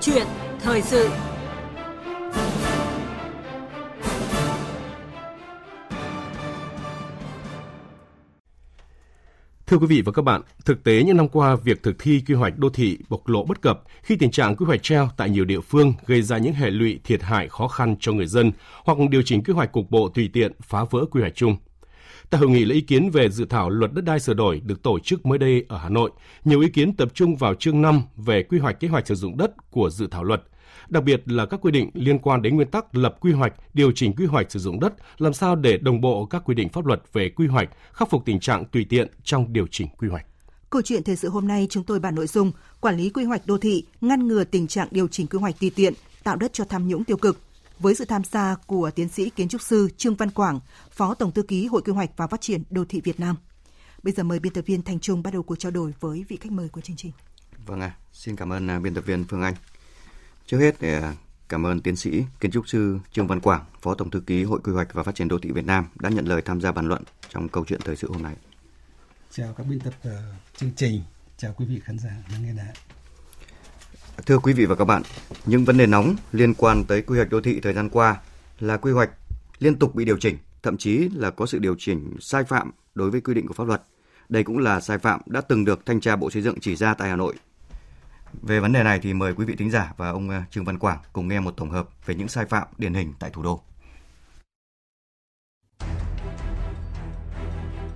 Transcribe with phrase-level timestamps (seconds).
[0.00, 0.26] chuyện
[0.60, 1.08] thời sự
[9.68, 12.34] Thưa quý vị và các bạn, thực tế những năm qua, việc thực thi quy
[12.34, 15.44] hoạch đô thị bộc lộ bất cập khi tình trạng quy hoạch treo tại nhiều
[15.44, 18.52] địa phương gây ra những hệ lụy thiệt hại khó khăn cho người dân
[18.84, 21.56] hoặc điều chỉnh quy hoạch cục bộ tùy tiện phá vỡ quy hoạch chung.
[22.30, 24.82] Tại hội nghị lấy ý kiến về dự thảo luật đất đai sửa đổi được
[24.82, 26.10] tổ chức mới đây ở Hà Nội,
[26.44, 29.36] nhiều ý kiến tập trung vào chương 5 về quy hoạch kế hoạch sử dụng
[29.36, 30.42] đất của dự thảo luật–
[30.88, 33.92] đặc biệt là các quy định liên quan đến nguyên tắc lập quy hoạch, điều
[33.92, 36.86] chỉnh quy hoạch sử dụng đất, làm sao để đồng bộ các quy định pháp
[36.86, 40.26] luật về quy hoạch, khắc phục tình trạng tùy tiện trong điều chỉnh quy hoạch.
[40.70, 43.46] Câu chuyện thời sự hôm nay chúng tôi bàn nội dung quản lý quy hoạch
[43.46, 46.64] đô thị, ngăn ngừa tình trạng điều chỉnh quy hoạch tùy tiện, tạo đất cho
[46.64, 47.38] tham nhũng tiêu cực.
[47.78, 50.60] Với sự tham gia của tiến sĩ kiến trúc sư Trương Văn Quảng,
[50.90, 53.36] Phó Tổng thư ký Hội Quy hoạch và Phát triển Đô thị Việt Nam.
[54.02, 56.38] Bây giờ mời biên tập viên Thành Trung bắt đầu cuộc trao đổi với vị
[56.40, 57.12] khách mời của chương trình.
[57.66, 59.54] Vâng ạ, à, xin cảm ơn à, biên tập viên Phương Anh.
[60.46, 61.14] Trước hết để à,
[61.48, 64.60] cảm ơn tiến sĩ kiến trúc sư Trương Văn Quảng, Phó Tổng thư ký Hội
[64.64, 66.88] Quy hoạch và Phát triển đô thị Việt Nam đã nhận lời tham gia bàn
[66.88, 68.34] luận trong câu chuyện thời sự hôm nay.
[69.30, 70.12] Chào các biên tập uh,
[70.56, 71.02] chương trình,
[71.36, 72.74] chào quý vị khán giả đang nghe đài.
[74.26, 75.02] Thưa quý vị và các bạn,
[75.46, 78.16] những vấn đề nóng liên quan tới quy hoạch đô thị thời gian qua
[78.60, 79.10] là quy hoạch
[79.58, 83.10] liên tục bị điều chỉnh, thậm chí là có sự điều chỉnh sai phạm đối
[83.10, 83.82] với quy định của pháp luật.
[84.28, 86.94] Đây cũng là sai phạm đã từng được thanh tra Bộ Xây dựng chỉ ra
[86.94, 87.34] tại Hà Nội
[88.42, 90.78] về vấn đề này thì mời quý vị thính giả và ông ờ, Trương Văn
[90.78, 93.60] Quảng cùng nghe một tổng hợp về những sai phạm điển hình tại thủ đô.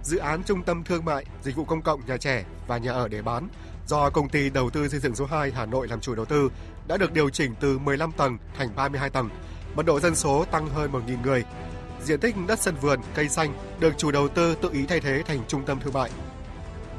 [0.03, 3.09] Dự án trung tâm thương mại, dịch vụ công cộng nhà trẻ và nhà ở
[3.09, 3.48] để bán
[3.93, 6.51] do công ty đầu tư xây dựng số 2 Hà Nội làm chủ đầu tư
[6.89, 9.29] đã được điều chỉnh từ 15 tầng thành 32 tầng,
[9.75, 11.45] mật độ dân số tăng hơn 1.000 người.
[12.05, 15.23] Diện tích đất sân vườn, cây xanh được chủ đầu tư tự ý thay thế
[15.27, 16.11] thành trung tâm thương mại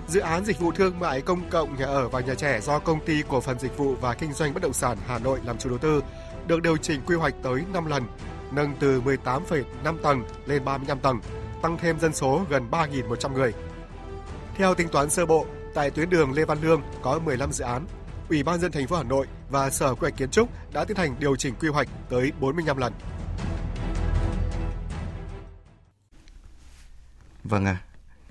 [0.08, 3.06] Dự án dịch vụ thương mại công cộng nhà ở và nhà trẻ do công
[3.06, 5.70] ty cổ phần dịch vụ và kinh doanh bất động sản Hà Nội làm chủ
[5.70, 6.02] đầu tư
[6.48, 8.04] được điều chỉnh quy hoạch tới 5 lần,
[8.52, 11.20] nâng từ 18,5 tầng lên 35 tầng,
[11.62, 13.54] tăng thêm dân số gần 3.100 người.
[14.56, 17.86] Theo tính toán sơ bộ, tại tuyến đường Lê Văn Lương có 15 dự án.
[18.30, 20.98] Ủy ban dân thành phố Hà Nội và Sở Quy hoạch Kiến trúc đã tiến
[20.98, 22.94] hành điều chỉnh quy hoạch tới 45 lần.
[27.44, 27.82] Vâng à,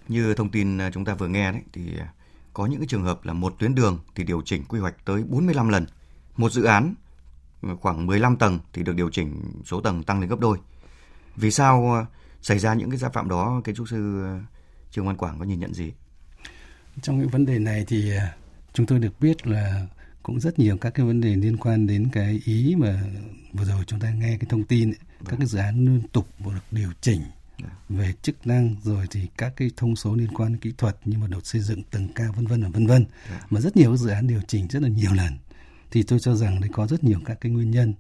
[0.09, 2.13] như thông tin à, chúng ta vừa nghe đấy thì à,
[2.53, 5.25] có những cái trường hợp là một tuyến đường thì điều chỉnh quy hoạch tới
[5.29, 5.87] 45 lần.
[6.37, 6.95] Một dự án
[7.63, 10.59] à, khoảng 15 tầng thì được điều chỉnh số tầng tăng lên gấp đôi.
[11.37, 12.07] Vì sao
[12.43, 14.25] xảy ra những cái sai phạm đó kiến trúc sư
[14.91, 15.93] Trương Văn Quảng có nhìn nhận gì?
[17.03, 18.13] Trong cái vấn đề này thì
[18.73, 19.87] chúng tôi được biết là
[20.23, 23.03] cũng rất nhiều các cái vấn đề liên quan đến cái ý mà
[23.53, 25.47] vừa rồi chúng ta nghe cái thông tin ấy, các cái vâng.
[25.47, 27.21] dự án liên tục được điều chỉnh
[27.89, 31.19] về chức năng rồi thì các cái thông số liên quan đến kỹ thuật như
[31.19, 33.47] mà đột xây dựng tầng cao vân vân và vân vân dạ.
[33.51, 35.33] mà rất nhiều dự án điều chỉnh rất là nhiều lần
[35.91, 37.95] thì tôi cho rằng đấy có rất nhiều các cái nguyên nhân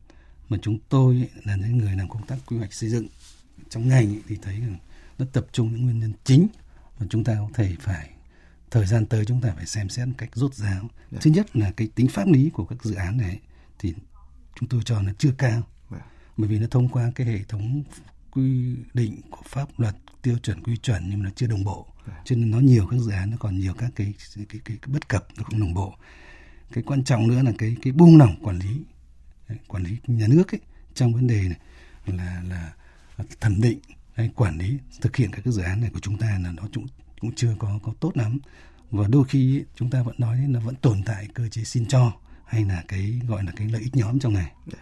[0.48, 3.06] mà chúng tôi là những người làm công tác quy hoạch xây dựng
[3.68, 4.76] trong ngành thì thấy rằng
[5.18, 6.46] nó tập trung những nguyên nhân chính
[7.00, 8.10] mà chúng ta có thể phải
[8.72, 10.80] thời gian tới chúng ta phải xem xét một cách rút ráo.
[10.80, 10.92] Yeah.
[11.10, 11.18] Dạ.
[11.22, 13.40] Thứ nhất là cái tính pháp lý của các dự án này
[13.78, 13.94] thì
[14.60, 15.50] chúng tôi cho nó chưa cao.
[15.50, 15.64] Yeah.
[15.90, 16.00] Dạ.
[16.36, 17.84] Bởi vì nó thông qua cái hệ thống
[18.30, 21.86] quy định của pháp luật tiêu chuẩn quy chuẩn nhưng mà nó chưa đồng bộ
[22.24, 24.76] cho nên nó nhiều các dự án nó còn nhiều các cái cái, cái, cái
[24.86, 25.94] bất cập nó không đồng bộ
[26.72, 28.82] cái quan trọng nữa là cái cái buông lỏng quản lý
[29.68, 30.60] quản lý nhà nước ấy,
[30.94, 31.58] trong vấn đề này
[32.06, 32.72] là là
[33.40, 33.78] thẩm định
[34.14, 36.62] hay quản lý thực hiện các cái dự án này của chúng ta là nó
[36.74, 36.86] cũng
[37.22, 38.38] cũng chưa có có tốt lắm.
[38.90, 42.12] Và đôi khi chúng ta vẫn nói nó vẫn tồn tại cơ chế xin cho
[42.44, 44.52] hay là cái gọi là cái lợi ích nhóm trong này.
[44.66, 44.78] Dạ.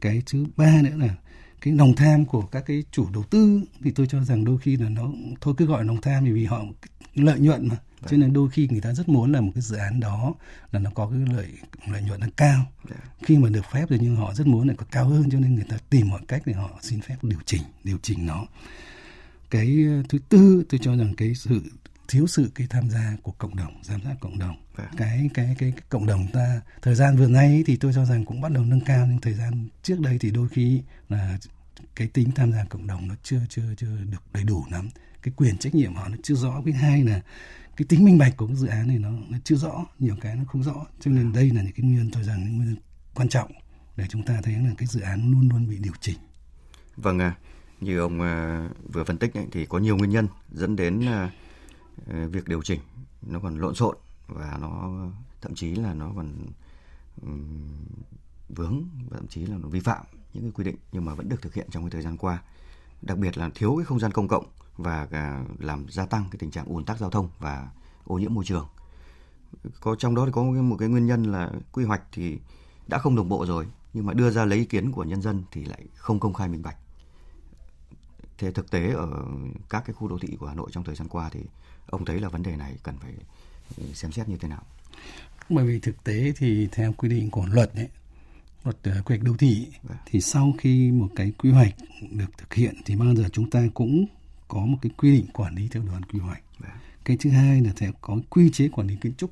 [0.00, 1.14] cái thứ ba nữa là
[1.60, 4.76] cái lòng tham của các cái chủ đầu tư thì tôi cho rằng đôi khi
[4.76, 5.08] là nó
[5.40, 6.64] thôi cứ gọi lòng tham vì họ
[7.14, 7.76] lợi nhuận mà.
[8.06, 10.34] Cho nên đôi khi người ta rất muốn là một cái dự án đó
[10.72, 11.52] là nó có cái lợi
[11.86, 12.64] lợi nhuận nó cao.
[12.90, 12.96] Dạ.
[13.22, 15.54] khi mà được phép rồi nhưng họ rất muốn là có cao hơn cho nên
[15.54, 18.46] người ta tìm mọi cách để họ xin phép điều chỉnh điều chỉnh nó
[19.50, 21.60] cái ờ, thứ tư tôi cho rằng cái sự
[22.08, 24.56] thiếu sự cái tham gia của cộng đồng giám sát cộng đồng.
[24.76, 28.24] Cái, cái cái cái cộng đồng ta thời gian vừa nay thì tôi cho rằng
[28.24, 31.38] cũng bắt đầu nâng cao nhưng thời gian trước đây thì đôi khi là
[31.94, 34.88] cái tính tham gia cộng đồng nó chưa chưa chưa được đầy đủ lắm.
[35.22, 36.62] Cái quyền trách nhiệm họ nó chưa rõ.
[36.64, 37.20] Cái hai là
[37.76, 40.36] cái tính minh bạch của cái dự án này nó, nó chưa rõ nhiều cái
[40.36, 40.86] nó không rõ.
[41.00, 42.76] Cho nên đây là những cái nguyên tôi rằng những nguyên
[43.14, 43.50] quan trọng
[43.96, 46.18] để chúng ta thấy là cái dự án luôn luôn bị điều chỉnh.
[46.96, 47.34] Vâng à
[47.80, 51.32] như ông à, vừa phân tích ấy, thì có nhiều nguyên nhân dẫn đến à,
[52.06, 52.80] à, việc điều chỉnh
[53.22, 53.96] nó còn lộn xộn
[54.26, 54.90] và nó
[55.40, 56.32] thậm chí là nó còn
[58.48, 60.04] vướng và thậm chí là nó vi phạm
[60.34, 62.42] những cái quy định nhưng mà vẫn được thực hiện trong cái thời gian qua.
[63.02, 64.44] Đặc biệt là thiếu cái không gian công cộng
[64.76, 65.08] và
[65.58, 67.68] làm gia tăng cái tình trạng ùn tắc giao thông và
[68.04, 68.66] ô nhiễm môi trường.
[69.80, 72.38] Có trong đó thì có một cái nguyên nhân là quy hoạch thì
[72.86, 75.42] đã không đồng bộ rồi nhưng mà đưa ra lấy ý kiến của nhân dân
[75.50, 76.76] thì lại không công khai minh bạch
[78.38, 79.24] thế thực tế ở
[79.70, 81.40] các cái khu đô thị của Hà Nội trong thời gian qua thì
[81.86, 83.12] ông thấy là vấn đề này cần phải
[83.94, 84.62] xem xét như thế nào?
[85.48, 87.88] Bởi vì thực tế thì theo quy định của luật ấy,
[88.64, 89.98] luật uh, quy hoạch đô thị Vâng.
[90.06, 91.74] thì sau khi một cái quy hoạch
[92.10, 94.06] được thực hiện thì bao giờ chúng ta cũng
[94.48, 96.42] có một cái quy định quản lý theo đoàn quy hoạch.
[96.58, 96.70] Vâng.
[97.04, 99.30] cái thứ hai là sẽ có quy chế quản lý kiến trúc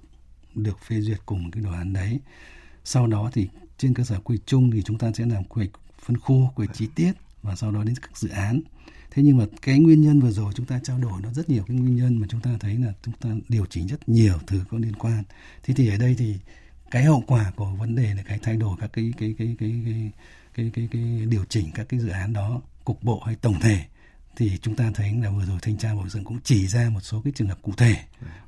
[0.55, 2.21] được phê duyệt cùng cái đồ án đấy.
[2.85, 3.49] Sau đó thì
[3.79, 6.67] trên cơ sở quy chung thì chúng ta sẽ làm quy hoạch phân khu quy
[6.67, 7.13] hoạch chi tiết
[7.43, 8.61] và sau đó đến các dự án
[9.11, 11.65] thế nhưng mà cái nguyên nhân vừa rồi chúng ta trao đổi nó rất nhiều
[11.69, 14.61] cái nguyên nhân mà chúng ta thấy là chúng ta điều chỉnh rất nhiều thứ
[14.71, 15.23] có liên quan.
[15.63, 16.37] Thế thì ở đây thì
[16.91, 19.83] cái hậu quả của vấn đề là cái thay đổi các cái cái cái cái
[19.85, 20.11] cái
[20.55, 23.85] cái cái, cái điều chỉnh các cái dự án đó cục bộ hay tổng thể
[24.37, 27.01] thì chúng ta thấy là vừa rồi thanh tra bộ dựng cũng chỉ ra một
[27.01, 27.97] số cái trường hợp cụ thể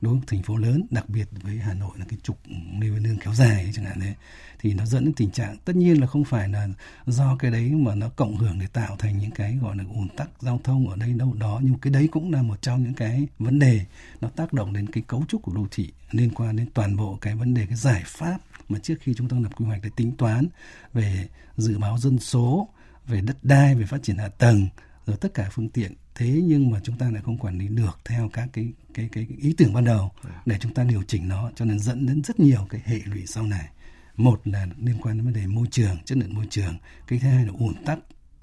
[0.00, 2.38] đối với thành phố lớn đặc biệt với Hà Nội là cái trục
[2.80, 4.14] Lê Văn Lương kéo dài ấy, chẳng hạn đấy.
[4.58, 6.68] Thì nó dẫn đến tình trạng tất nhiên là không phải là
[7.06, 10.08] do cái đấy mà nó cộng hưởng để tạo thành những cái gọi là ùn
[10.08, 12.94] tắc giao thông ở đây đâu đó nhưng cái đấy cũng là một trong những
[12.94, 13.80] cái vấn đề
[14.20, 17.18] nó tác động đến cái cấu trúc của đô thị liên quan đến toàn bộ
[17.20, 18.38] cái vấn đề cái giải pháp
[18.68, 20.46] mà trước khi chúng ta lập quy hoạch để tính toán
[20.92, 22.68] về dự báo dân số
[23.06, 24.68] về đất đai về phát triển hạ tầng
[25.08, 25.92] rồi tất cả phương tiện.
[26.14, 29.26] Thế nhưng mà chúng ta lại không quản lý được theo các cái cái cái,
[29.28, 30.10] cái ý tưởng ban đầu
[30.46, 33.26] để chúng ta điều chỉnh nó cho nên dẫn đến rất nhiều cái hệ lụy
[33.26, 33.68] sau này.
[34.16, 36.78] Một là liên quan đến vấn đề môi trường chất lượng môi trường.
[37.06, 37.98] Cái thứ hai là ủn tắc.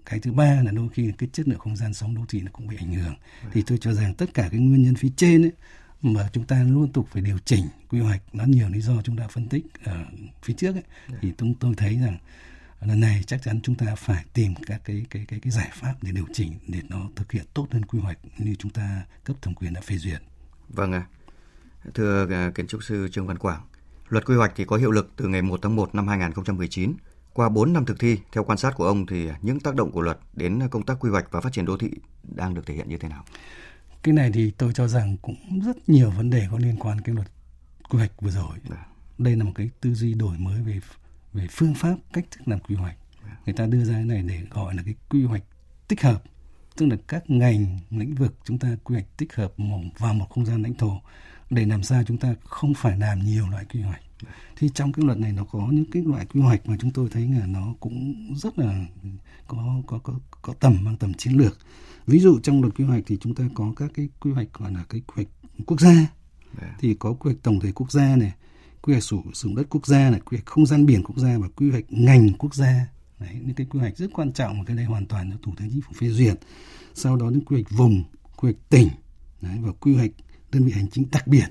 [0.05, 2.51] Cái thứ ba là đôi khi cái chất lượng không gian sống đô thị nó
[2.53, 3.15] cũng bị ảnh hưởng.
[3.53, 5.51] Thì tôi cho rằng tất cả cái nguyên nhân phía trên ấy,
[6.01, 9.17] mà chúng ta luôn tục phải điều chỉnh quy hoạch nó nhiều lý do chúng
[9.17, 10.05] ta phân tích ở
[10.43, 10.83] phía trước ấy,
[11.21, 12.17] thì tôi tôi thấy rằng
[12.85, 15.93] lần này chắc chắn chúng ta phải tìm các cái cái cái cái giải pháp
[16.01, 19.35] để điều chỉnh để nó thực hiện tốt hơn quy hoạch như chúng ta cấp
[19.41, 20.21] thẩm quyền đã phê duyệt.
[20.69, 21.05] Vâng ạ.
[21.93, 23.61] Thưa à, kiến trúc sư Trương Văn Quảng,
[24.09, 26.93] luật quy hoạch thì có hiệu lực từ ngày 1 tháng 1 năm 2019.
[27.33, 30.01] Qua 4 năm thực thi, theo quan sát của ông thì những tác động của
[30.01, 31.91] luật đến công tác quy hoạch và phát triển đô thị
[32.23, 33.23] đang được thể hiện như thế nào?
[34.03, 37.15] Cái này thì tôi cho rằng cũng rất nhiều vấn đề có liên quan cái
[37.15, 37.27] luật
[37.89, 38.57] quy hoạch vừa rồi.
[38.67, 38.79] Vâng.
[39.17, 40.79] Đây là một cái tư duy đổi mới về
[41.35, 42.97] về phương pháp cách thức làm quy hoạch.
[43.45, 45.43] Người ta đưa ra cái này để gọi là cái quy hoạch
[45.87, 46.23] tích hợp.
[46.75, 49.53] Tức là các ngành lĩnh vực chúng ta quy hoạch tích hợp
[49.97, 51.01] vào một không gian lãnh thổ
[51.49, 54.01] để làm sao chúng ta không phải làm nhiều loại quy hoạch.
[54.55, 57.09] Thì trong cái luật này nó có những cái loại quy hoạch mà chúng tôi
[57.11, 58.85] thấy là nó cũng rất là
[59.47, 61.57] có có có có tầm mang tầm chiến lược.
[62.07, 64.71] Ví dụ trong luật quy hoạch thì chúng ta có các cái quy hoạch gọi
[64.71, 65.27] là cái quy hoạch
[65.65, 66.07] quốc gia.
[66.79, 68.31] Thì có quy hoạch tổng thể quốc gia này
[68.85, 71.37] quy hoạch sử dụng đất quốc gia này quy hoạch không gian biển quốc gia
[71.37, 72.87] và quy hoạch ngành quốc gia
[73.19, 75.53] Đấy, những cái quy hoạch rất quan trọng mà cái đây hoàn toàn do thủ
[75.57, 76.39] tướng chính phủ phê duyệt
[76.93, 78.03] sau đó đến quy hoạch vùng
[78.35, 78.89] quy hoạch tỉnh
[79.41, 80.11] đấy, và quy hoạch
[80.51, 81.45] đơn vị hành chính đặc biệt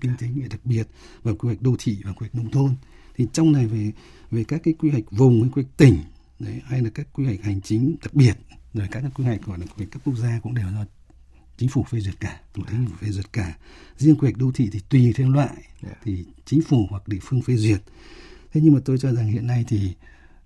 [0.00, 0.88] kinh tế nghệ đặc biệt
[1.22, 2.74] và quy hoạch đô thị và quy hoạch nông thôn
[3.16, 3.92] thì trong này về
[4.30, 5.98] về các cái quy hoạch vùng hay quy hoạch tỉnh
[6.38, 8.34] đấy, hay là các quy hoạch hành chính đặc biệt
[8.74, 10.84] rồi các cái quy hoạch gọi là quy hoạch cấp quốc gia cũng đều do
[11.58, 13.56] chính phủ phê duyệt cả thủ tướng phê duyệt cả.
[13.96, 15.88] Riêng quy hoạch đô thị thì tùy theo loại Dạ.
[16.04, 17.80] thì chính phủ hoặc địa phương phê duyệt.
[18.52, 19.94] Thế nhưng mà tôi cho rằng hiện nay thì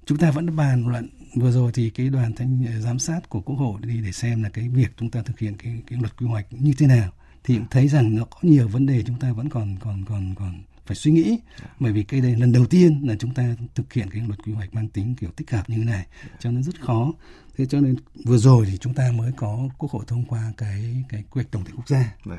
[0.06, 1.08] chúng ta vẫn bàn luận.
[1.36, 4.48] Vừa rồi thì cái đoàn thanh giám sát của quốc hội đi để xem là
[4.48, 7.12] cái việc chúng ta thực hiện cái cái luật quy hoạch như thế nào.
[7.44, 10.34] Thì cũng thấy rằng nó có nhiều vấn đề chúng ta vẫn còn còn còn
[10.34, 11.38] còn phải suy nghĩ
[11.80, 14.52] bởi vì cái đây lần đầu tiên là chúng ta thực hiện cái luật quy
[14.52, 16.06] hoạch mang tính kiểu tích hợp như thế này
[16.40, 17.12] cho nên rất khó
[17.56, 21.04] thế cho nên vừa rồi thì chúng ta mới có quốc hội thông qua cái
[21.08, 22.38] cái quy hoạch tổng thể quốc gia Vâng.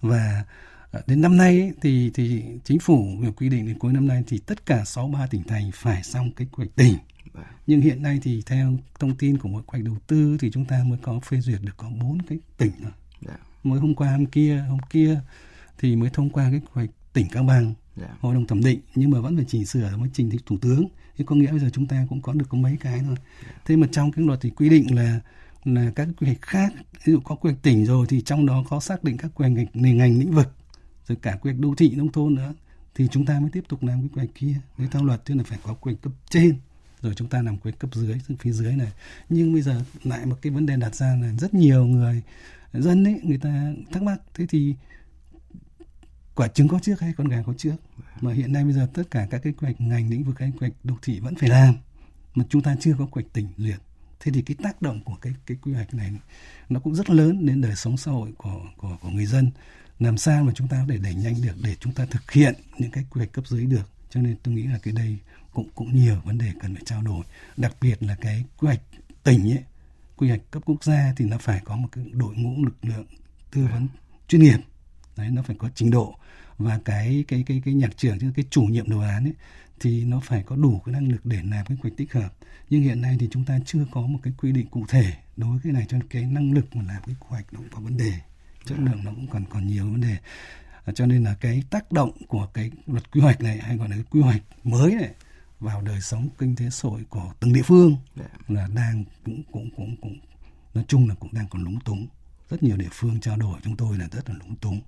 [0.00, 0.44] và
[0.90, 4.06] ờ, đến năm nay ấy, thì thì chính phủ vừa quy định đến cuối năm
[4.06, 6.94] nay thì tất cả 63 tỉnh thành phải xong cái quy hoạch tỉnh
[7.32, 7.44] Vâng.
[7.66, 10.64] nhưng hiện nay thì theo thông tin của một quy hoạch đầu tư thì chúng
[10.64, 12.92] ta mới có phê duyệt được có bốn cái tỉnh thôi
[13.26, 13.36] Dạ.
[13.62, 15.20] mới hôm qua hôm kia hôm kia
[15.78, 18.06] thì mới thông qua cái quy hoạch tỉnh Cao Bằng Dạ.
[18.20, 20.88] hội đồng thẩm định nhưng mà vẫn phải chỉnh sửa mới trình thì thủ tướng.
[21.16, 23.16] Thì có nghĩa bây giờ chúng ta cũng có được có mấy cái thôi.
[23.64, 25.20] Thế mà trong cái luật thì quy định là
[25.64, 26.72] là các quy hoạch khác
[27.04, 29.42] ví dụ có quy hoạch tỉnh rồi thì trong đó có xác định các quy
[29.48, 30.54] hoạch ngành, ngành lĩnh vực
[31.08, 32.54] rồi cả quy hoạch đô thị nông thôn nữa
[32.94, 34.54] thì chúng ta mới tiếp tục làm cái quy hoạch kia.
[34.78, 36.56] Nếu theo luật thì là phải có quy hoạch cấp trên
[37.02, 38.92] rồi chúng ta làm quy hoạch cấp dưới phía dưới này.
[39.28, 42.22] Nhưng bây giờ lại một cái vấn đề đặt ra là rất nhiều người
[42.72, 44.16] dân ấy người ta thắc mắc.
[44.34, 44.74] Thế thì
[46.34, 47.76] quả trứng có trước hay con gà có trước?
[48.20, 50.50] Mà hiện nay bây giờ tất cả các cái quy hoạch ngành lĩnh vực hay
[50.50, 51.74] quy hoạch đô thị vẫn phải làm.
[52.34, 53.80] Mà chúng ta chưa có quy hoạch tỉnh duyệt
[54.24, 56.12] thế thì cái tác động của cái cái quy hoạch này
[56.68, 59.50] nó cũng rất lớn đến đời sống xã hội của của của người dân.
[59.98, 62.54] Làm sao mà chúng ta có thể đẩy nhanh được, để chúng ta thực hiện
[62.78, 63.90] những cái quy hoạch cấp dưới được?
[64.10, 65.18] Cho nên tôi nghĩ là cái đây
[65.52, 67.24] cũng cũng nhiều vấn đề cần phải trao đổi.
[67.56, 68.80] Đặc biệt là cái quy hoạch
[69.22, 69.64] tỉnh ấy,
[70.16, 73.06] quy hoạch cấp quốc gia thì nó phải có một cái đội ngũ lực lượng
[73.50, 73.88] tư vấn
[74.28, 74.58] chuyên nghiệp
[75.16, 76.14] đấy nó phải có trình độ
[76.58, 79.34] và cái cái cái cái nhạc trưởng chứ cái chủ nhiệm đồ án ấy
[79.80, 82.34] thì nó phải có đủ cái năng lực để làm cái quy hoạch tích hợp.
[82.70, 85.50] Nhưng hiện nay thì chúng ta chưa có một cái quy định cụ thể đối
[85.50, 87.80] với cái này cho cái năng lực mà làm cái quy hoạch nó cũng có
[87.80, 88.12] vấn đề
[88.64, 90.16] chất lượng nó cũng còn còn nhiều vấn đề.
[90.84, 93.88] À, cho nên là cái tác động của cái luật quy hoạch này hay gọi
[93.88, 95.10] là cái quy hoạch mới này
[95.60, 98.24] vào đời sống kinh tế xã hội của từng địa phương dạ.
[98.48, 100.18] là đang cũng cũng cũng cũng
[100.74, 102.06] nói chung là cũng đang còn lúng túng
[102.50, 104.80] rất nhiều địa phương trao đổi chúng tôi là rất là lúng túng.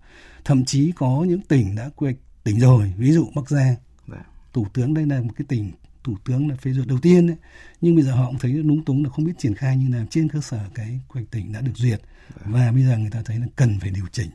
[0.44, 3.74] Thậm chí có những tỉnh đã quy hoạch tỉnh rồi ví dụ bắc giang.
[4.08, 4.24] Dạ.
[4.52, 5.72] thủ tướng đây là một cái tỉnh
[6.04, 7.36] thủ tướng là phê duyệt đầu tiên đấy.
[7.80, 10.06] Nhưng bây giờ họ cũng thấy lúng túng là không biết triển khai như nào
[10.10, 12.00] trên cơ sở cái quy hoạch tỉnh đã được duyệt.
[12.36, 12.42] Dạ.
[12.44, 14.30] và bây giờ người ta thấy là cần phải điều chỉnh.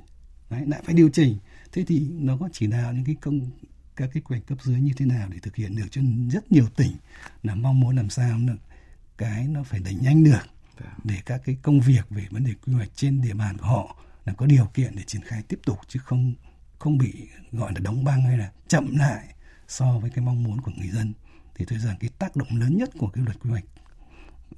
[0.49, 1.37] Đấy lại phải điều chỉnh.
[1.71, 3.49] Thế thì nó có chỉ đạo những cái công
[3.95, 5.87] các cái quy hoạch cấp dưới như thế nào để thực hiện được?
[5.91, 6.01] Cho
[6.31, 6.91] rất nhiều tỉnh
[7.43, 8.57] là mong muốn làm sao được
[9.17, 10.41] cái nó phải đẩy nhanh được
[11.03, 13.95] để các cái công việc về vấn đề quy hoạch trên địa bàn của họ
[14.25, 16.33] là có điều kiện để triển khai tiếp tục chứ không
[16.79, 19.35] không bị gọi là đóng băng hay là chậm lại
[19.67, 21.13] so với cái mong muốn của người dân
[21.55, 23.65] thì tôi rằng cái tác động lớn nhất của cái luật quy hoạch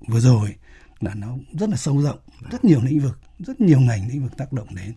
[0.08, 0.56] vừa rồi
[1.00, 2.20] là nó rất là sâu rộng
[2.52, 4.94] rất nhiều lĩnh vực rất nhiều ngành lĩnh vực tác động đến.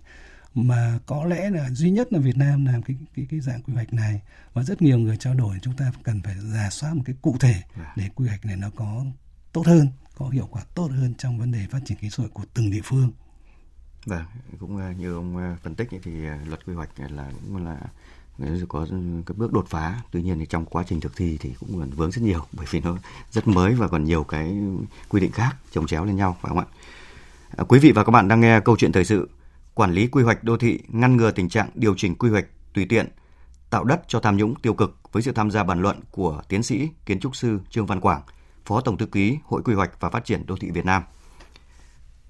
[0.55, 3.75] Mà có lẽ là duy nhất là Việt Nam làm cái cái cái dạng quy
[3.75, 4.21] hoạch này
[4.53, 7.37] và rất nhiều người trao đổi chúng ta cần phải giả soát một cái cụ
[7.41, 7.63] thể
[7.97, 9.05] để quy hoạch này nó có
[9.53, 12.43] tốt hơn có hiệu quả tốt hơn trong vấn đề phát triển kinh tế của
[12.55, 13.13] từng địa phương.
[14.07, 14.25] Vâng,
[14.61, 17.79] cũng à, như ông à, phân tích thì à, luật quy hoạch là cũng là
[18.69, 18.87] có
[19.27, 21.91] cái bước đột phá tuy nhiên thì trong quá trình thực thi thì cũng còn
[21.91, 22.97] vướng rất nhiều bởi vì nó
[23.31, 24.57] rất mới và còn nhiều cái
[25.09, 26.67] quy định khác chồng chéo lên nhau phải không ạ
[27.57, 29.29] à, quý vị và các bạn đang nghe câu chuyện thời sự
[29.75, 32.87] quản lý quy hoạch đô thị ngăn ngừa tình trạng điều chỉnh quy hoạch tùy
[32.89, 33.07] tiện
[33.71, 36.63] tạo đất cho tham nhũng tiêu cực với sự tham gia bàn luận của tiến
[36.63, 38.23] sĩ kiến trúc sư Trương Văn Quảng
[38.67, 41.03] Phó Tổng thư ký Hội Quy hoạch và Phát triển Đô thị Việt Nam.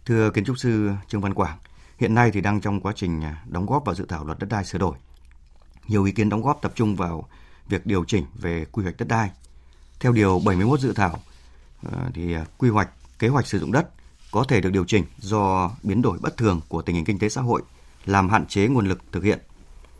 [0.05, 1.59] Thưa kiến trúc sư Trương Văn Quảng,
[1.99, 4.47] hiện nay thì đang trong quá trình à, đóng góp vào dự thảo luật đất
[4.51, 4.97] đai sửa đổi.
[5.89, 7.29] Nhiều ý kiến đóng góp tập trung vào
[7.69, 9.31] việc điều chỉnh về quy hoạch đất đai.
[10.01, 11.19] Theo điều 71 dự thảo
[11.83, 12.89] ờ, thì à, quy hoạch
[13.19, 13.91] kế hoạch sử dụng đất
[14.33, 17.29] có thể được điều chỉnh do biến đổi bất thường của tình hình kinh tế
[17.29, 17.63] xã hội
[18.05, 19.39] làm hạn chế nguồn lực thực hiện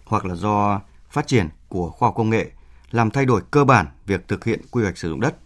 [0.05, 2.51] hoặc là do phát triển của khoa học công nghệ
[2.91, 5.37] làm thay đổi cơ bản việc thực hiện quy hoạch sử dụng đất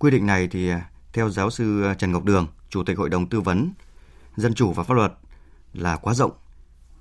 [0.00, 3.08] Quy định này thì à, theo giáo sư à, Trần Ngọc Đường, Chủ tịch Hội
[3.08, 3.70] đồng Tư vấn
[4.36, 5.12] Dân chủ và Pháp luật
[5.74, 6.30] là quá rộng.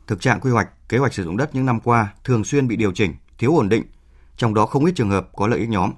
[0.08, 2.75] Thực trạng quy hoạch, kế hoạch sử dụng đất những năm qua thường xuyên bị
[2.75, 3.84] điều chỉnh, thiếu ổn định,
[4.36, 5.91] trong đó không ít trường hợp có lợi ích nhóm.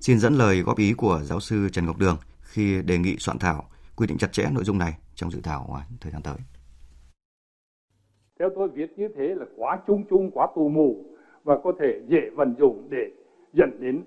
[0.00, 3.38] Xin dẫn lời góp ý của giáo sư Trần Ngọc Đường khi đề nghị soạn
[3.38, 3.64] thảo
[3.96, 6.36] quy định chặt chẽ nội dung này trong dự thảo à, thời gian tới.
[8.38, 11.04] Theo tôi viết như thế là quá chung chung, quá tù mù
[11.44, 13.10] và có thể dễ vận dụng để
[13.52, 14.04] dẫn đến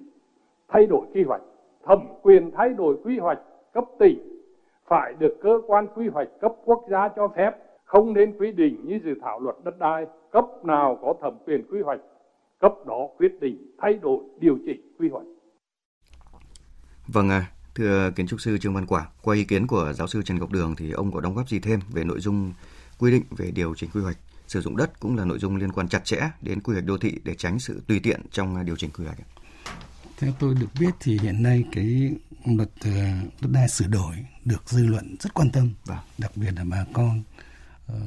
[0.69, 1.41] thay đổi quy hoạch
[1.85, 3.39] thẩm quyền thay đổi quy hoạch
[3.73, 4.35] cấp tỉnh
[4.87, 7.51] phải được cơ quan quy hoạch cấp quốc gia cho phép
[7.85, 11.63] không nên quy định như dự thảo luật đất đai cấp nào có thẩm quyền
[11.71, 11.99] quy hoạch
[12.59, 15.25] cấp đó quyết định thay đổi điều chỉnh quy hoạch.
[17.07, 20.21] Vâng à, thưa kiến trúc sư trương văn quảng qua ý kiến của giáo sư
[20.25, 22.53] trần ngọc đường thì ông có đóng góp gì thêm về nội dung
[22.99, 25.71] quy định về điều chỉnh quy hoạch sử dụng đất cũng là nội dung liên
[25.71, 28.75] quan chặt chẽ đến quy hoạch đô thị để tránh sự tùy tiện trong điều
[28.75, 29.17] chỉnh quy hoạch
[30.17, 32.11] theo tôi được biết thì hiện nay cái
[32.45, 35.97] luật uh, đất đai sửa đổi được dư luận rất quan tâm vâng.
[36.17, 37.23] đặc biệt là bà con
[37.91, 37.97] uh,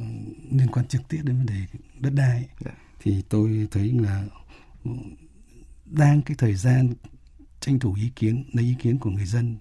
[0.50, 2.48] liên quan trực tiếp đến vấn đề đất đai.
[2.60, 2.70] Dạ.
[3.00, 4.24] thì tôi thấy là
[5.84, 6.94] đang cái thời gian
[7.60, 9.56] tranh thủ ý kiến lấy ý kiến của người dân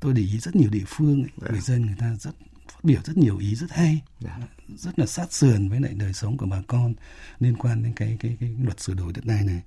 [0.00, 1.24] tôi để ý rất nhiều địa phương.
[1.36, 1.48] Dạ.
[1.50, 2.34] người dân người ta rất
[2.68, 4.00] phát biểu rất nhiều ý rất hay.
[4.20, 4.38] Dạ.
[4.76, 6.94] Rất là sát sườn với lại đời sống của bà con
[7.40, 9.62] liên quan đến cái cái cái luật sửa đổi đất đai này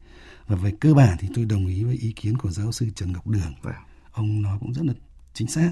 [0.47, 3.12] và về cơ bản thì tôi đồng ý với ý kiến của giáo sư Trần
[3.12, 3.53] Ngọc Đường.
[3.62, 3.74] Vâng.
[4.12, 4.93] Ông nói cũng rất là
[5.33, 5.71] chính xác.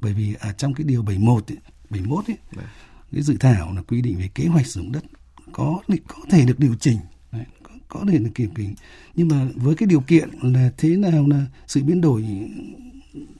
[0.00, 1.58] Bởi vì ở trong cái điều 71 ấy,
[1.90, 2.66] 71 ấy, vâng.
[3.12, 5.04] cái dự thảo là quy định về kế hoạch sử dụng đất
[5.52, 6.98] có có thể được điều chỉnh
[7.32, 8.74] Đấy, có, có thể được kiểm chỉnh
[9.14, 12.24] nhưng mà với cái điều kiện là thế nào là sự biến đổi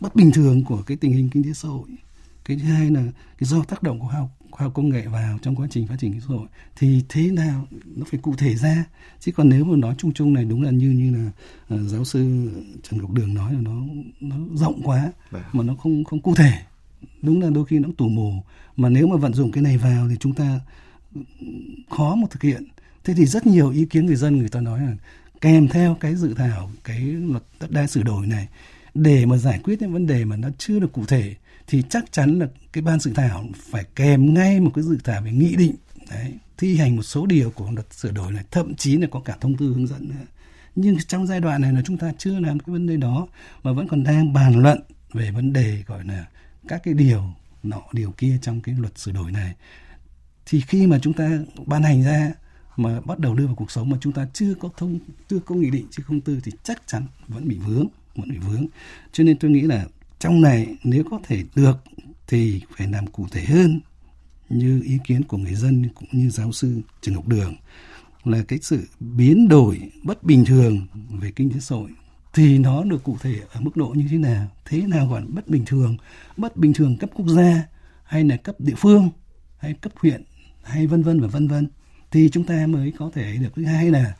[0.00, 1.88] bất bình thường của cái tình hình kinh tế xã hội
[2.44, 3.02] cái thứ hai là
[3.38, 5.94] cái do tác động của học khoa học công nghệ vào trong quá trình phát
[5.98, 6.46] triển kinh tế xã hội
[6.76, 8.84] thì thế nào nó phải cụ thể ra?
[9.20, 11.30] Chứ còn nếu mà nói chung chung này đúng là như như là
[11.74, 12.50] uh, giáo sư
[12.82, 13.82] Trần Ngọc Đường nói là nó
[14.20, 15.42] nó rộng quá vâng.
[15.52, 16.52] mà nó không không cụ thể.
[17.22, 18.32] Đúng là đôi khi nó tù mù.
[18.76, 20.60] Mà nếu mà vận dụng cái này vào thì chúng ta
[21.90, 22.64] khó mà thực hiện.
[23.04, 24.96] Thế thì rất nhiều ý kiến người dân người ta nói là
[25.40, 28.48] kèm theo cái dự thảo cái luật đất đai sửa đổi này
[28.94, 31.34] để mà giải quyết những vấn đề mà nó chưa được cụ thể
[31.66, 35.22] thì chắc chắn là cái ban dự thảo phải kèm ngay một cái dự thảo
[35.22, 35.74] về nghị định
[36.10, 39.20] đấy, thi hành một số điều của luật sửa đổi này thậm chí là có
[39.20, 40.24] cả thông tư hướng dẫn nữa.
[40.76, 43.28] Nhưng trong giai đoạn này là chúng ta chưa làm cái vấn đề đó
[43.62, 44.80] mà vẫn còn đang bàn luận
[45.12, 46.26] về vấn đề gọi là
[46.68, 47.24] các cái điều
[47.62, 49.54] nọ điều kia trong cái luật sửa đổi này.
[50.46, 51.30] Thì khi mà chúng ta
[51.66, 52.32] ban hành ra
[52.76, 55.54] mà bắt đầu đưa vào cuộc sống mà chúng ta chưa có thông chưa có
[55.54, 58.66] nghị định chưa không tư thì chắc chắn vẫn bị vướng vẫn bị vướng.
[59.12, 59.86] Cho nên tôi nghĩ là
[60.24, 61.84] trong này, nếu có thể được
[62.26, 63.80] thì phải làm cụ thể hơn
[64.48, 67.54] như ý kiến của người dân cũng như giáo sư Trần Ngọc Đường.
[68.24, 70.86] Là cái sự biến đổi bất bình thường
[71.20, 71.90] về kinh tế xã hội
[72.34, 74.46] thì nó được cụ thể ở mức độ như thế nào?
[74.64, 75.96] Thế nào gọi là bất bình thường?
[76.36, 77.68] Bất bình thường cấp quốc gia
[78.04, 79.08] hay là cấp địa phương
[79.58, 80.24] hay cấp huyện
[80.62, 81.68] hay vân vân và vân vân?
[82.10, 83.50] Thì chúng ta mới có thể được.
[83.56, 84.16] Thứ hai là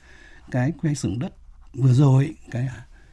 [0.51, 1.35] cái quy hoạch sử dụng đất
[1.75, 2.69] vừa rồi, cái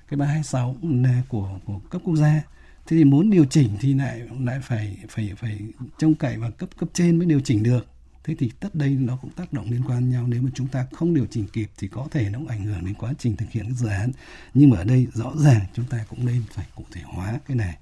[0.07, 2.41] cái ba hai sáu là của của cấp quốc gia
[2.85, 5.59] thế thì muốn điều chỉnh thì lại lại phải phải phải
[5.97, 7.87] trông cậy vào cấp cấp trên mới điều chỉnh được.
[8.23, 10.27] Thế thì tất đây nó cũng tác động liên quan nhau.
[10.27, 12.85] Nếu mà chúng ta không điều chỉnh kịp thì có thể nó cũng ảnh hưởng
[12.85, 14.11] đến quá trình thực hiện cái dự án.
[14.53, 17.57] Nhưng mà ở đây rõ ràng chúng ta cũng nên phải cụ thể hóa cái
[17.57, 17.77] này.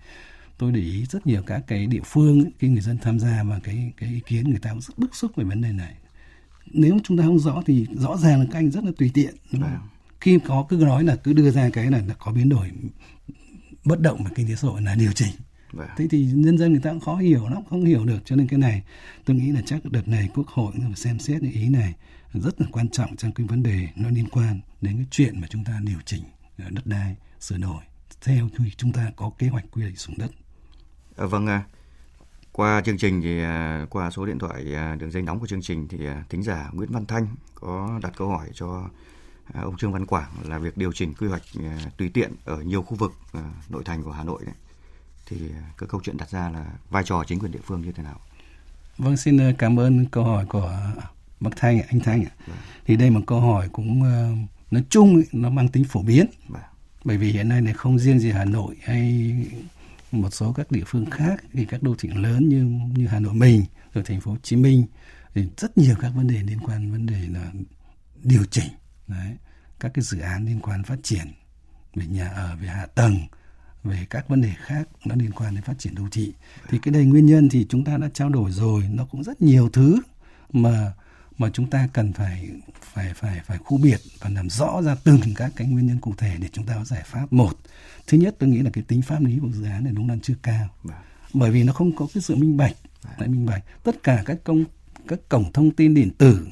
[0.57, 3.59] Tôi để ý rất nhiều các cái địa phương khi người dân tham gia và
[3.63, 5.93] cái cái ý kiến người ta cũng rất bức xúc về vấn đề này.
[6.65, 9.35] Nếu chúng ta không rõ thì rõ ràng là các anh rất là tùy tiện
[9.51, 9.71] đúng không?
[9.71, 9.81] Vâng.
[10.21, 12.71] khi có cứ nói là cứ đưa ra cái là có biến đổi
[13.85, 15.31] bất động về kinh tế xã hội là điều chỉnh
[15.71, 15.89] Vâng.
[15.97, 18.19] Thế thì nhân dân người ta cũng khó hiểu lắm, không hiểu được.
[18.25, 18.83] Cho nên cái này
[19.25, 21.93] tôi nghĩ là chắc đợt này Quốc hội phải xem xét cái ý này
[22.33, 25.47] rất là quan trọng trong cái vấn đề nó liên quan đến cái chuyện mà
[25.47, 26.23] chúng ta điều chỉnh
[26.57, 27.83] đất đai sửa đổi
[28.21, 30.31] theo khi chúng ta có kế hoạch quy hoạch sử đất.
[31.17, 31.63] À, vâng, à,
[32.51, 35.61] qua chương trình thì à, qua số điện thoại à, đường dây nóng của chương
[35.61, 38.89] trình thì à, thính giả Nguyễn Văn Thanh có đặt câu hỏi cho
[39.53, 42.81] ông Trương Văn Quảng là việc điều chỉnh quy hoạch à, tùy tiện ở nhiều
[42.81, 44.55] khu vực à, nội thành của Hà Nội đấy
[45.25, 45.37] thì
[45.77, 48.19] cái câu chuyện đặt ra là vai trò chính quyền địa phương như thế nào?
[48.97, 50.79] Vâng, xin cảm ơn câu hỏi của
[51.39, 52.31] bác Thanh, anh Thanh ạ.
[52.47, 52.57] Vâng.
[52.85, 54.03] Thì đây một câu hỏi cũng
[54.71, 56.25] nói chung nó mang tính phổ biến.
[56.47, 56.61] Vâng.
[57.03, 59.33] Bởi vì hiện nay này không riêng gì Hà Nội hay
[60.11, 62.63] một số các địa phương khác thì các đô thị lớn như
[62.95, 64.85] như Hà Nội mình rồi thành phố Hồ Chí Minh
[65.33, 67.51] thì rất nhiều các vấn đề liên quan vấn đề là
[68.23, 68.69] điều chỉnh
[69.09, 69.37] đấy
[69.79, 71.27] các cái dự án liên quan phát triển
[71.95, 73.17] về nhà ở về hạ tầng
[73.83, 76.33] về các vấn đề khác nó liên quan đến phát triển đô thị.
[76.69, 79.41] Thì cái đây nguyên nhân thì chúng ta đã trao đổi rồi nó cũng rất
[79.41, 79.99] nhiều thứ
[80.53, 80.93] mà
[81.37, 82.49] mà chúng ta cần phải
[82.93, 86.13] phải phải phải khu biệt và làm rõ ra từng các cái nguyên nhân cụ
[86.17, 87.33] thể để chúng ta có giải pháp.
[87.33, 87.53] Một
[88.07, 90.15] thứ nhất tôi nghĩ là cái tính pháp lý của dự án này đúng là
[90.21, 90.67] chưa cao.
[90.83, 90.97] Vâng.
[91.33, 92.75] bởi vì nó không có cái sự minh bạch.
[93.03, 93.31] Lại vâng.
[93.31, 93.63] minh bạch.
[93.83, 94.63] Tất cả các công
[95.07, 96.47] các cổng thông tin điện tử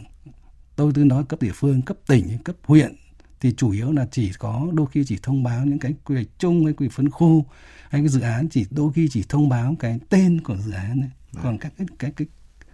[0.78, 2.96] tôi tôi nói cấp địa phương cấp tỉnh cấp huyện
[3.40, 6.28] thì chủ yếu là chỉ có đôi khi chỉ thông báo những cái quy hoạch
[6.40, 7.46] chung hay quy hoạch phân khu
[7.90, 11.00] hay cái dự án chỉ đôi khi chỉ thông báo cái tên của dự án
[11.00, 11.10] này.
[11.32, 11.44] Vâng.
[11.44, 12.28] còn các cái, cái cái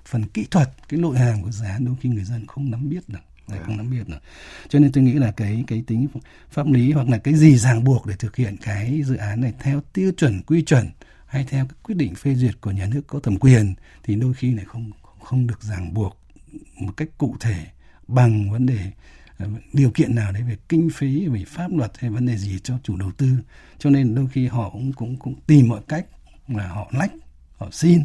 [0.06, 2.89] phần kỹ thuật cái nội hàm của dự án đôi khi người dân không nắm
[2.89, 4.18] biết được Đấy, không nắm biết được
[4.70, 6.08] cho nên tôi nghĩ là cái cái tính
[6.52, 9.54] pháp lý hoặc là cái gì ràng buộc để thực hiện cái dự án này
[9.60, 10.89] theo tiêu chuẩn quy chuẩn
[11.26, 14.34] hay theo các quyết định phê duyệt của nhà nước có thẩm quyền thì đôi
[14.34, 14.92] khi này không
[15.24, 16.18] không được ràng buộc
[16.76, 17.66] một cách cụ thể
[18.13, 18.91] bằng vấn đề
[19.73, 22.76] điều kiện nào đấy về kinh phí về pháp luật hay vấn đề gì cho
[22.84, 23.38] chủ đầu tư
[23.80, 26.06] cho nên đôi khi họ cũng cũng cũng tìm mọi cách
[26.47, 27.12] là họ lách
[27.58, 28.04] họ xin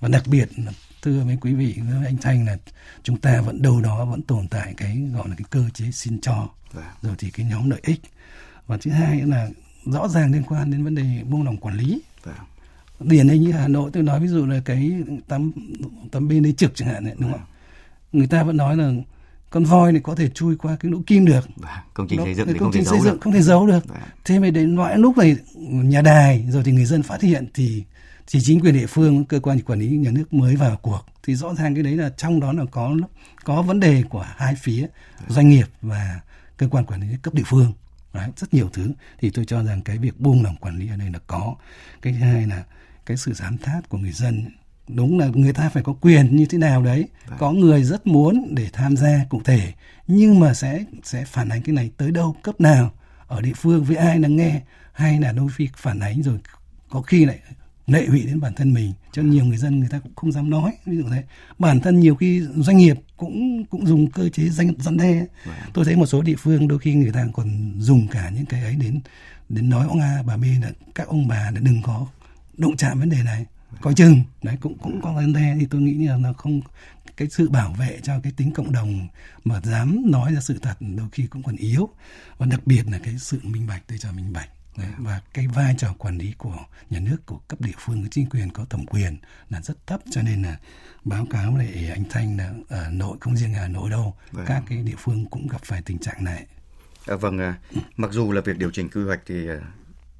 [0.00, 0.72] và đặc biệt là
[1.02, 2.56] thưa với quý vị với anh Thanh là
[3.02, 6.20] chúng ta vẫn đâu đó vẫn tồn tại cái gọi là cái cơ chế xin
[6.20, 6.84] cho vâng.
[7.02, 8.00] rồi thì cái nhóm lợi ích
[8.66, 9.48] và thứ hai là
[9.84, 12.34] rõ ràng liên quan đến vấn đề buông lỏng quản lý vâng.
[13.00, 14.92] điển hình như Hà Nội tôi nói ví dụ là cái
[15.28, 15.52] tấm
[16.10, 17.50] tấm bên đấy trực chẳng hạn này đúng không vâng.
[18.12, 18.92] người ta vẫn nói là
[19.56, 21.48] con voi này có thể chui qua cái lỗ kim được.
[21.94, 23.18] Công trình xây dựng thì công trình xây dựng được.
[23.20, 23.84] không thể giấu được.
[24.24, 27.84] Thế mà đến loại lúc này nhà đài rồi thì người dân phát hiện thì
[28.26, 31.06] thì chính quyền địa phương cơ quan quản lý nhà nước mới vào cuộc.
[31.22, 32.96] Thì rõ ràng cái đấy là trong đó là có
[33.44, 34.86] có vấn đề của hai phía
[35.28, 36.20] doanh nghiệp và
[36.56, 37.72] cơ quan quản lý cấp địa phương.
[38.12, 38.92] Đấy, rất nhiều thứ.
[39.18, 41.54] Thì tôi cho rằng cái việc buông lỏng quản lý ở đây là có.
[42.02, 42.64] Cái thứ hai là
[43.06, 44.44] cái sự giám sát của người dân
[44.88, 47.08] đúng là người ta phải có quyền như thế nào đấy.
[47.28, 47.38] Vâng.
[47.38, 49.72] có người rất muốn để tham gia cụ thể
[50.06, 52.90] nhưng mà sẽ sẽ phản ánh cái này tới đâu cấp nào
[53.26, 54.60] ở địa phương với ai đang nghe
[54.92, 56.38] hay là đôi khi phản ánh rồi
[56.88, 57.38] có khi lại
[57.86, 58.92] lệ hụy đến bản thân mình.
[59.12, 60.72] Cho nhiều người dân người ta cũng không dám nói.
[60.86, 61.24] Ví dụ thế
[61.58, 65.26] bản thân nhiều khi doanh nghiệp cũng cũng dùng cơ chế danh răn đe.
[65.44, 65.56] Vâng.
[65.74, 68.62] tôi thấy một số địa phương đôi khi người ta còn dùng cả những cái
[68.62, 69.00] ấy đến
[69.48, 72.06] đến nói ông a bà b là các ông bà là đừng có
[72.56, 73.46] động chạm vấn đề này
[73.80, 74.22] coi chừng.
[74.42, 75.56] Đấy cũng cũng có vấn đề.
[75.60, 76.60] Thì tôi nghĩ là nó không
[77.16, 79.08] cái sự bảo vệ cho cái tính cộng đồng
[79.44, 81.88] mà dám nói ra sự thật đôi khi cũng còn yếu.
[82.38, 84.48] Và đặc biệt là cái sự minh bạch tôi cho minh bạch.
[84.76, 86.58] Đấy, và cái vai trò quản lý của
[86.90, 89.16] nhà nước của cấp địa phương của chính quyền có thẩm quyền
[89.50, 90.00] là rất thấp.
[90.10, 90.58] Cho nên là
[91.04, 94.46] báo cáo lại anh Thanh là ở nội không riêng Hà Nội đâu vâng.
[94.48, 96.46] các cái địa phương cũng gặp phải tình trạng này.
[97.06, 97.58] À, vâng, à,
[97.96, 99.58] mặc dù là việc điều chỉnh quy hoạch thì à,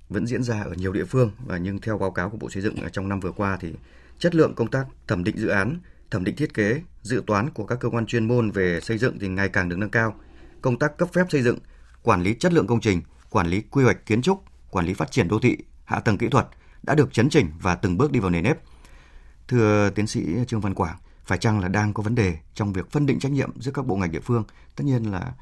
[0.08, 2.62] vẫn diễn ra ở nhiều địa phương và nhưng theo báo cáo của Bộ Xây
[2.62, 3.72] dựng à, trong năm vừa qua thì
[4.18, 7.66] chất lượng công tác thẩm định dự án thẩm định thiết kế, dự toán của
[7.66, 10.14] các cơ quan chuyên môn về xây dựng thì ngày càng được nâng cao.
[10.62, 11.58] Công tác cấp phép xây dựng,
[12.02, 15.10] quản lý chất lượng công trình, quản lý quy hoạch kiến trúc, quản lý phát
[15.10, 16.46] triển đô thị, hạ tầng kỹ thuật
[16.82, 18.58] đã được chấn chỉnh và từng bước đi vào nền nếp.
[19.48, 22.90] Thưa tiến sĩ Trương Văn Quảng, phải chăng là đang có vấn đề trong việc
[22.90, 24.44] phân định trách nhiệm giữa các bộ ngành địa phương?
[24.76, 25.32] Tất nhiên là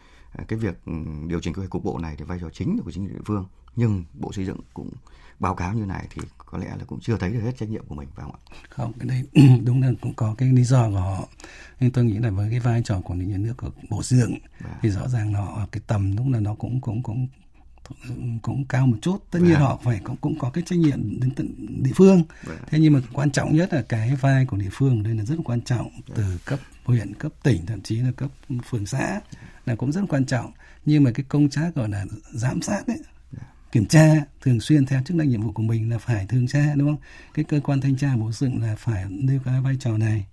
[0.48, 0.92] cái việc ừ,
[1.26, 3.46] điều chỉnh quy hoạch cục bộ này thì vai trò chính của chính địa phương,
[3.76, 4.90] nhưng Bộ Xây dựng cũng
[5.40, 7.84] báo cáo như này thì có lẽ là cũng chưa thấy được hết trách nhiệm
[7.86, 8.40] của mình phải không ạ?
[8.68, 11.28] Không, cái đây đúng là cũng có cái lý do của họ.
[11.80, 14.18] Nhưng tôi nghĩ là với cái vai trò quản lý nhà nước của Bộ Xây
[14.18, 14.78] dựng à.
[14.82, 17.28] thì rõ ràng nó cái tầm đúng là nó cũng cũng cũng
[18.42, 19.60] cũng cao một chút tất nhiên à.
[19.60, 22.56] họ phải cũng cũng có cái trách nhiệm đến tận địa phương à.
[22.66, 25.36] thế nhưng mà quan trọng nhất là cái vai của địa phương đây là rất
[25.44, 26.12] quan trọng à.
[26.14, 28.30] từ cấp huyện cấp tỉnh thậm chí là cấp
[28.70, 29.20] phường xã
[29.66, 30.52] là cũng rất quan trọng.
[30.84, 32.98] Nhưng mà cái công tác gọi là giám sát ấy,
[33.72, 36.74] kiểm tra thường xuyên theo chức năng nhiệm vụ của mình là phải thường tra,
[36.74, 37.00] đúng không?
[37.34, 40.26] Cái cơ quan thanh tra bổ dựng là phải nêu cái vai trò này.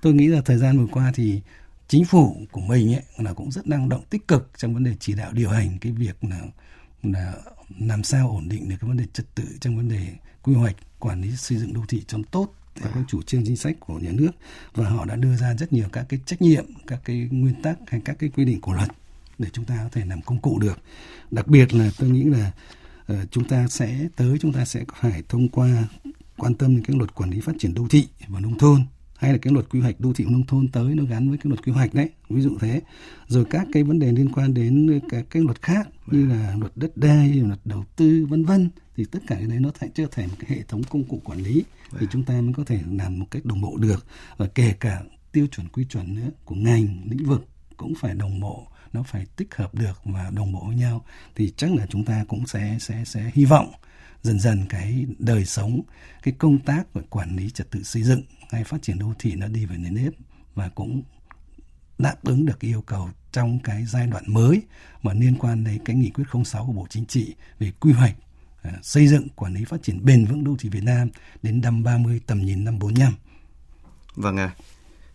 [0.00, 1.40] Tôi nghĩ là thời gian vừa qua thì
[1.88, 4.94] chính phủ của mình ấy là cũng rất năng động tích cực trong vấn đề
[5.00, 6.40] chỉ đạo điều hành cái việc là
[7.02, 7.34] là
[7.78, 10.06] làm sao ổn định được cái vấn đề trật tự trong vấn đề
[10.42, 13.56] quy hoạch quản lý xây dựng đô thị trong tốt theo các chủ trương chính
[13.56, 14.30] sách của nhà nước
[14.74, 17.78] và họ đã đưa ra rất nhiều các cái trách nhiệm các cái nguyên tắc
[17.86, 18.88] hay các cái quy định của luật
[19.38, 20.78] để chúng ta có thể làm công cụ được.
[21.30, 22.52] Đặc biệt là tôi nghĩ là
[23.12, 25.88] uh, chúng ta sẽ tới chúng ta sẽ phải thông qua
[26.36, 28.84] quan tâm đến cái luật quản lý phát triển đô thị và nông thôn
[29.22, 31.48] hay là cái luật quy hoạch đô thị nông thôn tới nó gắn với cái
[31.48, 32.80] luật quy hoạch đấy, ví dụ thế.
[33.28, 36.72] Rồi các cái vấn đề liên quan đến các cái luật khác như là luật
[36.76, 40.06] đất đai luật đầu tư, vân vân, thì tất cả cái đấy nó sẽ trở
[40.10, 41.64] thành một cái hệ thống công cụ quản lý
[41.98, 44.06] thì chúng ta mới có thể làm một cách đồng bộ được.
[44.36, 48.40] Và kể cả tiêu chuẩn, quy chuẩn nữa, của ngành, lĩnh vực cũng phải đồng
[48.40, 51.04] bộ, nó phải tích hợp được và đồng bộ với nhau.
[51.34, 53.72] Thì chắc là chúng ta cũng sẽ sẽ sẽ hy vọng
[54.22, 55.80] dần dần cái đời sống,
[56.22, 59.34] cái công tác và quản lý trật tự xây dựng hay phát triển đô thị
[59.34, 60.12] nó đi về nền nếp
[60.54, 61.02] và cũng
[61.98, 64.62] đáp ứng được yêu cầu trong cái giai đoạn mới
[65.02, 68.14] mà liên quan đến cái nghị quyết 06 của Bộ Chính trị về quy hoạch
[68.62, 71.08] à, xây dựng quản lý phát triển bền vững đô thị Việt Nam
[71.42, 73.12] đến năm 30 tầm nhìn năm 45.
[74.14, 74.50] Vâng, uh,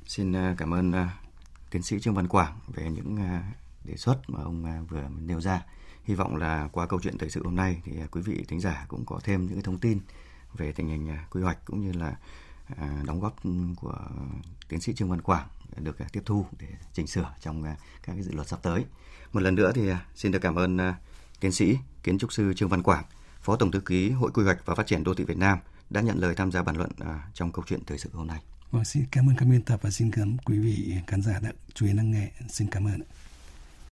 [0.06, 0.96] xin à, cảm ơn uh,
[1.72, 3.44] tiến sĩ Trương Văn Quảng về những uh,
[3.86, 5.62] đề xuất mà ông uh, vừa nêu ra.
[6.04, 8.86] Hy vọng là qua câu chuyện thời sự hôm nay thì quý vị thính giả
[8.88, 10.00] cũng có thêm những thông tin
[10.54, 12.16] về tình hình quy hoạch cũng như là
[12.76, 13.36] À, đóng góp
[13.76, 13.98] của
[14.70, 18.14] tiến sĩ Trương Văn Quảng được à, tiếp thu để chỉnh sửa trong à, các
[18.14, 18.86] cái dự luật sắp tới.
[19.34, 20.78] Một lần nữa thì xin được cảm ơn
[21.40, 23.06] tiến sĩ kiến trúc sư Trương Văn Quảng,
[23.42, 26.02] Phó Tổng thư ký Hội Quy hoạch và Phát triển Đô thị Việt Nam đã
[26.02, 26.92] nhận lời tham gia bàn luận
[27.34, 28.42] trong câu chuyện thời sự hôm nay.
[28.72, 31.40] Vâng, xin cảm ơn các biên tập và xin cảm ơn quý vị khán giả
[31.40, 32.32] đã chú ý lắng nghe.
[32.50, 33.02] Xin cảm ơn.